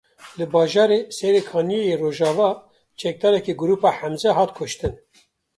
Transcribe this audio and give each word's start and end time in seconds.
Li 0.37 0.45
bajarê 0.53 0.99
Serê 1.17 1.41
Kaniyê 1.49 1.83
yê 1.89 1.95
Rojava 2.03 2.49
çekdarekî 2.99 3.53
grûpa 3.61 3.91
Hemze 3.99 4.31
hat 4.37 4.51
kuştin. 4.57 4.93